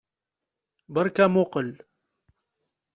[0.93, 1.69] Beṛka amuqqel!